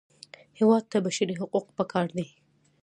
هېواد 0.59 0.83
ته 0.91 0.97
بشري 1.05 1.35
حقوق 1.41 1.65
پکار 1.77 2.07
دي 2.17 2.25